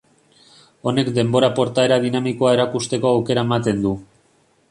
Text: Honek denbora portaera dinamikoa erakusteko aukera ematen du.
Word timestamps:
Honek 0.91 1.11
denbora 1.17 1.49
portaera 1.59 1.99
dinamikoa 2.07 2.55
erakusteko 2.57 3.11
aukera 3.13 3.47
ematen 3.49 3.85
du. 3.87 3.95